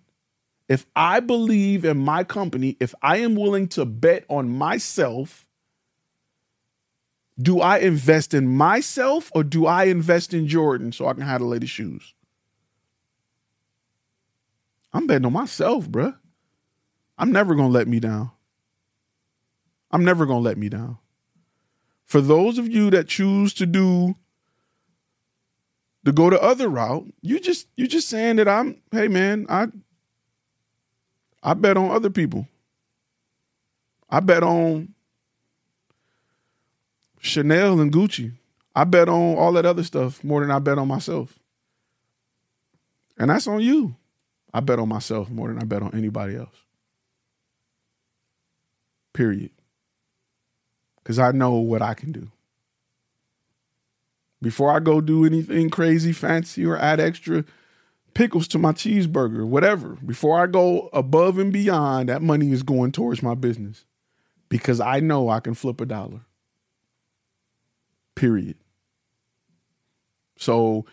[0.68, 5.48] if I believe in my company, if I am willing to bet on myself,
[7.42, 11.42] do I invest in myself or do I invest in Jordan so I can have
[11.42, 12.14] the latest shoes?
[14.94, 16.16] I'm betting on myself, bruh.
[17.18, 18.32] I'm never going to let me down.
[19.92, 20.98] I'm never going to let me down.
[22.06, 24.16] For those of you that choose to do
[26.06, 29.68] to go the other route, you just you just saying that I'm, hey man, I
[31.44, 32.48] I bet on other people.
[34.10, 34.96] I bet on
[37.20, 38.34] Chanel and Gucci.
[38.76, 41.38] I bet on all that other stuff more than I bet on myself.
[43.18, 43.96] And that's on you.
[44.54, 46.56] I bet on myself more than I bet on anybody else.
[49.14, 49.52] Period.
[50.98, 52.32] Because I know what I can do.
[54.42, 57.44] Before I go do anything crazy, fancy, or add extra
[58.14, 62.92] pickles to my cheeseburger, whatever, before I go above and beyond, that money is going
[62.92, 63.86] towards my business
[64.48, 66.22] because I know I can flip a dollar.
[68.16, 68.56] Period.
[70.38, 70.86] So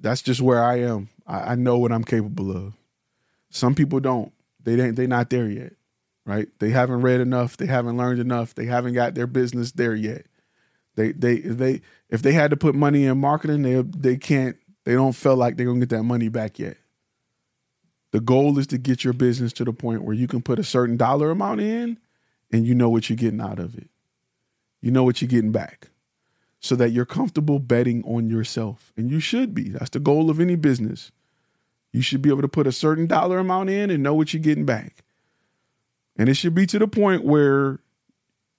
[0.00, 1.08] that's just where I am.
[1.26, 2.74] I, I know what I'm capable of.
[3.50, 4.32] Some people don't.
[4.62, 5.72] They ain't they not there yet.
[6.26, 6.48] Right?
[6.58, 10.26] They haven't read enough, they haven't learned enough, they haven't got their business there yet.
[10.96, 14.94] They they they if they had to put money in marketing, they they can't they
[14.94, 16.78] don't feel like they're gonna get that money back yet.
[18.12, 20.64] The goal is to get your business to the point where you can put a
[20.64, 21.98] certain dollar amount in
[22.52, 23.88] and you know what you're getting out of it.
[24.80, 25.88] You know what you're getting back
[26.64, 28.90] so that you're comfortable betting on yourself.
[28.96, 29.68] And you should be.
[29.68, 31.12] That's the goal of any business.
[31.92, 34.42] You should be able to put a certain dollar amount in and know what you're
[34.42, 35.04] getting back.
[36.16, 37.80] And it should be to the point where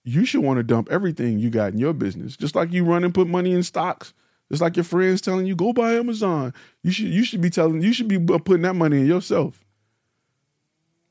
[0.03, 2.37] you should want to dump everything you got in your business.
[2.37, 4.13] Just like you run and put money in stocks.
[4.51, 6.53] Just like your friends telling you, go buy Amazon.
[6.83, 9.65] You should you should be telling you should be putting that money in yourself.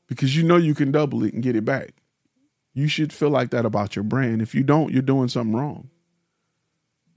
[0.07, 1.95] Because you know you can double it and get it back.
[2.73, 4.41] You should feel like that about your brand.
[4.41, 5.89] If you don't, you're doing something wrong.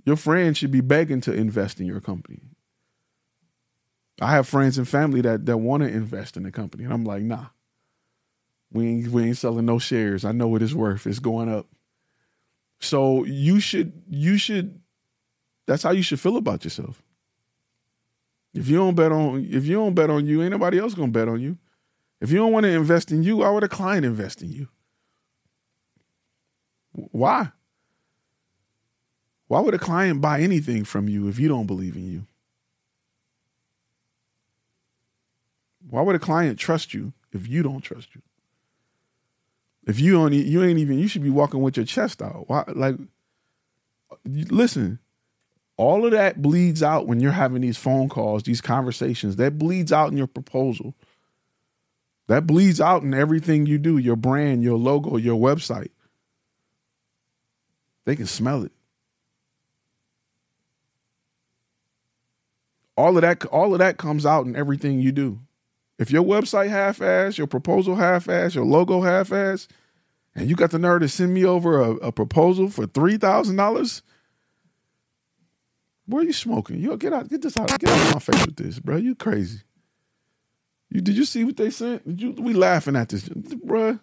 [0.09, 2.41] Your friends should be begging to invest in your company.
[4.23, 7.05] I have friends and family that that want to invest in the company, and I'm
[7.05, 7.49] like, nah.
[8.73, 10.25] We ain't we ain't selling no shares.
[10.25, 11.07] I know what it's worth.
[11.07, 11.67] It's going up.
[12.81, 14.81] So you should you should
[15.67, 17.03] that's how you should feel about yourself.
[18.55, 21.13] If you don't bet on if you don't bet on you, ain't nobody else gonna
[21.13, 21.59] bet on you.
[22.23, 24.69] If you don't want to invest in you, why would a client invest in you?
[26.93, 27.53] Why?
[29.49, 32.27] Why would a client buy anything from you if you don't believe in you?
[35.89, 38.21] Why would a client trust you if you don't trust you?
[39.87, 40.99] If you don't, you ain't even.
[40.99, 42.45] You should be walking with your chest out.
[42.49, 42.65] Why?
[42.69, 42.97] Like,
[44.25, 44.99] listen.
[45.79, 49.37] All of that bleeds out when you're having these phone calls, these conversations.
[49.37, 50.93] That bleeds out in your proposal.
[52.27, 55.91] That bleeds out in everything you do, your brand, your logo, your website.
[58.05, 58.73] They can smell it.
[62.99, 65.39] All of that all of that comes out in everything you do.
[65.99, 69.69] If your website half ass, your proposal half ass, your logo half ass,
[70.35, 73.55] and you got the nerve to send me over a, a proposal for three thousand
[73.55, 74.03] dollars,
[76.07, 76.81] where are you smoking?
[76.81, 78.97] You get out, get this out, get out of my face with this, bro.
[78.97, 79.61] You crazy.
[80.91, 82.05] You did you see what they sent?
[82.05, 84.01] Did you we laughing at this, bro?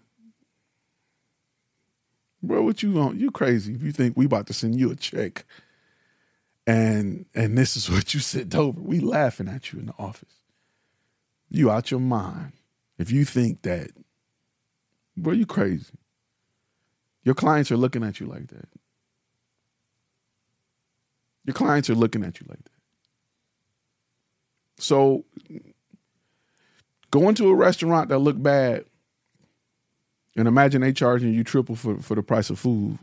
[2.42, 3.20] Bro, what you want?
[3.20, 5.46] You crazy if you think we about to send you a check
[6.68, 8.80] and and this is what you sent over.
[8.80, 10.42] We laughing at you in the office.
[11.50, 12.54] You out your mind
[12.98, 13.92] if you think that,
[15.16, 15.94] bro, you crazy.
[17.24, 18.68] Your clients are looking at you like that.
[21.46, 22.72] Your clients are looking at you like that.
[24.78, 25.26] So
[27.12, 28.86] going to a restaurant that look bad
[30.36, 33.00] and imagine they charging you triple for, for the price of food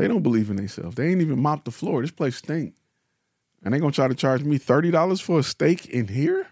[0.00, 0.96] they don't believe in themselves.
[0.96, 2.00] They ain't even mopped the floor.
[2.00, 2.74] This place stink.
[3.62, 6.46] And they gonna try to charge me $30 for a steak in here?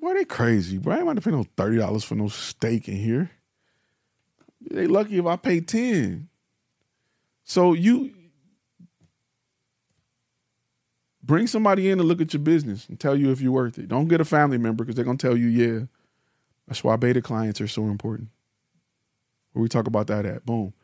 [0.00, 0.92] Boy, they crazy, bro.
[0.92, 3.30] I ain't about to pay no $30 for no steak in here.
[4.70, 6.28] They lucky if I pay 10.
[7.44, 8.12] So you
[11.22, 13.88] bring somebody in to look at your business and tell you if you're worth it.
[13.88, 15.86] Don't get a family member because they're gonna tell you, yeah.
[16.68, 18.28] That's why beta clients are so important.
[19.52, 20.44] Where we talk about that at.
[20.44, 20.74] Boom.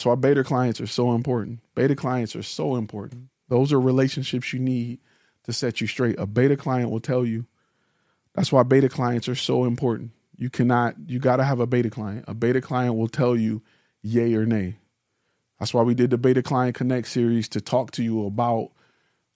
[0.00, 1.60] That's why beta clients are so important.
[1.74, 3.28] Beta clients are so important.
[3.48, 4.98] Those are relationships you need
[5.44, 6.18] to set you straight.
[6.18, 7.44] A beta client will tell you.
[8.34, 10.12] That's why beta clients are so important.
[10.38, 12.24] You cannot, you got to have a beta client.
[12.26, 13.60] A beta client will tell you
[14.00, 14.78] yay or nay.
[15.58, 18.70] That's why we did the Beta Client Connect series to talk to you about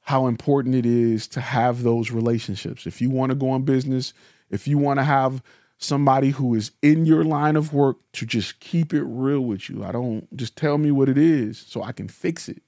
[0.01, 2.87] how important it is to have those relationships.
[2.87, 4.15] If you want to go in business,
[4.49, 5.43] if you want to have
[5.85, 9.85] somebody who is in your line of work to just keep it real with you.
[9.85, 12.63] I don't just tell me what it is so I can fix it.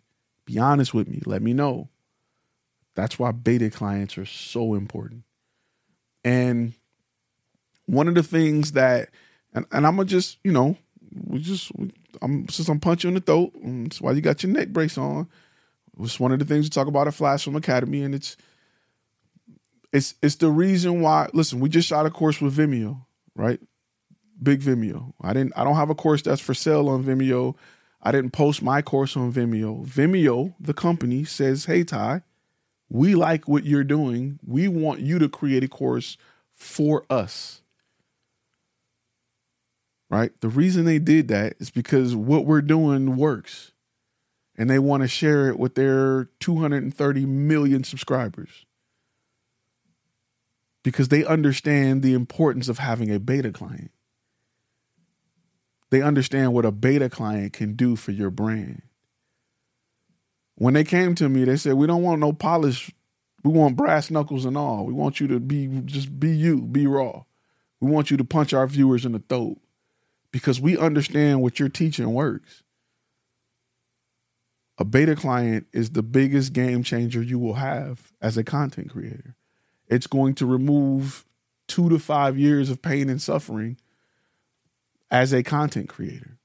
[0.44, 1.22] Be honest with me.
[1.26, 1.88] Let me know.
[2.94, 5.24] That's why beta clients are so important.
[6.24, 6.74] And
[7.86, 9.10] one of the things that,
[9.54, 10.76] and, and I'm gonna just, you know,
[11.24, 11.70] we just,
[12.22, 13.52] I'm since I'm punching the throat.
[13.64, 15.28] Um, that's why you got your neck brace on.
[16.00, 18.36] It's one of the things we talk about at Flash Film Academy, and it's
[19.92, 21.28] it's it's the reason why.
[21.32, 23.05] Listen, we just shot a course with Vimeo,
[23.36, 23.60] right?
[24.42, 25.12] Big Vimeo.
[25.20, 27.54] I didn't I don't have a course that's for sale on Vimeo.
[28.02, 29.86] I didn't post my course on Vimeo.
[29.86, 32.22] Vimeo, the company, says, Hey Ty,
[32.88, 34.38] we like what you're doing.
[34.46, 36.16] We want you to create a course
[36.52, 37.62] for us.
[40.08, 40.32] Right?
[40.40, 43.72] The reason they did that is because what we're doing works.
[44.58, 48.65] And they want to share it with their 230 million subscribers
[50.86, 53.90] because they understand the importance of having a beta client.
[55.90, 58.82] They understand what a beta client can do for your brand.
[60.54, 62.92] When they came to me, they said, We don't want no polish.
[63.42, 64.86] We want brass knuckles and all.
[64.86, 67.24] We want you to be just be you, be raw.
[67.80, 69.58] We want you to punch our viewers in the throat
[70.30, 72.62] because we understand what you're teaching works.
[74.78, 79.34] A beta client is the biggest game changer you will have as a content creator.
[79.88, 81.24] It's going to remove
[81.68, 83.76] two to five years of pain and suffering
[85.10, 86.38] as a content creator.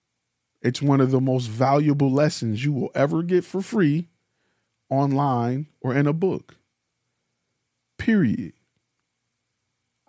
[0.61, 4.07] It's one of the most valuable lessons you will ever get for free
[4.89, 6.57] online or in a book.
[7.97, 8.53] Period.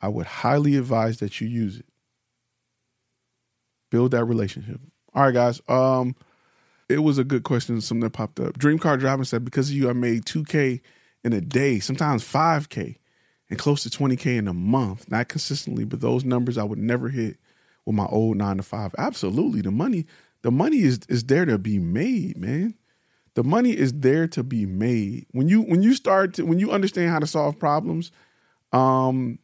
[0.01, 1.87] I would highly advise that you use it.
[3.91, 4.81] Build that relationship.
[5.15, 5.61] All right, guys.
[5.69, 6.17] Um,
[6.89, 7.81] it was a good question.
[7.81, 8.59] Something that popped up.
[8.59, 10.81] Dream Car Driving said, because of you, I made 2K
[11.25, 12.97] in a day, sometimes 5K
[13.53, 15.11] and close to 20K in a month.
[15.11, 17.37] Not consistently, but those numbers I would never hit
[17.85, 18.95] with my old nine to five.
[18.97, 19.61] Absolutely.
[19.61, 20.07] The money,
[20.41, 22.75] the money is is there to be made, man.
[23.35, 25.27] The money is there to be made.
[25.33, 28.11] When you when you start to when you understand how to solve problems,
[28.73, 29.39] um,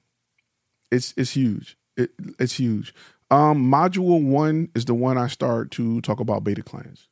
[0.90, 1.76] it's it's huge.
[1.98, 2.94] It, it's huge.
[3.30, 7.08] Um, module one is the one I start to talk about beta clients,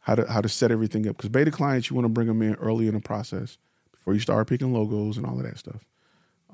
[0.00, 1.18] how to how to set everything up.
[1.18, 3.58] Because beta clients, you want to bring them in early in the process
[3.92, 5.84] before you start picking logos and all of that stuff.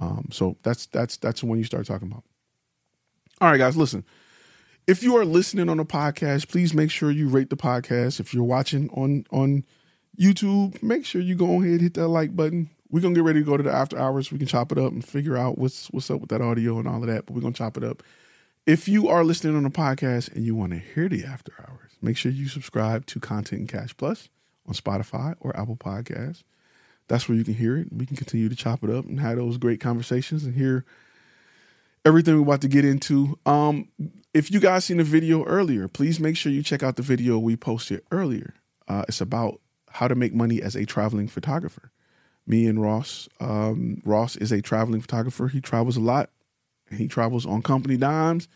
[0.00, 2.24] Um, so that's that's that's when you start talking about.
[3.40, 4.04] All right, guys, listen.
[4.86, 8.18] If you are listening on a podcast, please make sure you rate the podcast.
[8.18, 9.64] If you're watching on on
[10.18, 12.70] YouTube, make sure you go ahead and hit that like button.
[12.90, 14.32] We're gonna get ready to go to the after hours.
[14.32, 16.88] We can chop it up and figure out what's what's up with that audio and
[16.88, 17.26] all of that.
[17.26, 18.02] But we're gonna chop it up.
[18.66, 21.92] If you are listening on a podcast and you want to hear the after hours,
[22.00, 24.28] make sure you subscribe to Content and Cash Plus
[24.66, 26.42] on Spotify or Apple Podcasts
[27.10, 27.88] that's where you can hear it.
[27.92, 30.84] We can continue to chop it up and have those great conversations and hear
[32.04, 33.36] everything we're about to get into.
[33.44, 33.88] Um,
[34.32, 37.36] if you guys seen the video earlier, please make sure you check out the video
[37.36, 38.54] we posted earlier.
[38.86, 41.90] Uh, it's about how to make money as a traveling photographer.
[42.46, 43.28] Me and Ross.
[43.40, 45.48] Um, Ross is a traveling photographer.
[45.48, 46.30] He travels a lot.
[46.92, 48.46] He travels on company dimes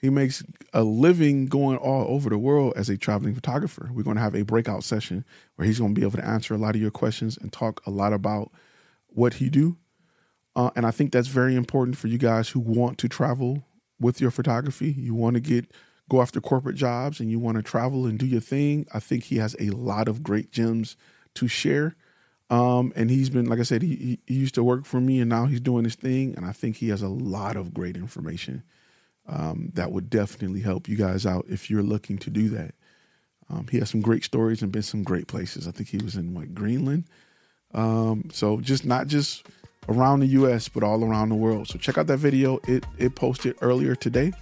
[0.00, 0.42] he makes
[0.72, 3.90] a living going all over the world as a traveling photographer.
[3.92, 5.26] We're going to have a breakout session
[5.56, 7.82] where he's going to be able to answer a lot of your questions and talk
[7.86, 8.50] a lot about
[9.08, 9.76] what he do.
[10.56, 13.62] Uh, and I think that's very important for you guys who want to travel
[14.00, 14.90] with your photography.
[14.90, 15.70] You want to get
[16.08, 18.86] go after corporate jobs and you want to travel and do your thing.
[18.92, 20.96] I think he has a lot of great gems
[21.34, 21.94] to share.
[22.48, 25.28] Um, and he's been, like I said, he, he used to work for me and
[25.28, 26.34] now he's doing his thing.
[26.36, 28.64] And I think he has a lot of great information
[29.30, 32.74] um, that would definitely help you guys out if you're looking to do that.
[33.48, 35.66] Um, he has some great stories and been some great places.
[35.66, 37.04] I think he was in like Greenland.
[37.72, 39.46] Um, so just not just
[39.88, 40.68] around the U.S.
[40.68, 41.68] but all around the world.
[41.68, 42.58] So check out that video.
[42.66, 44.32] It it posted earlier today.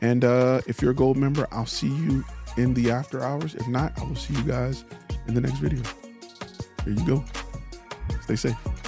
[0.00, 2.24] And uh, if you're a gold member, I'll see you
[2.56, 3.54] in the after hours.
[3.54, 4.84] If not, I will see you guys
[5.28, 5.82] in the next video.
[6.84, 7.24] There you go.
[8.22, 8.85] Stay safe.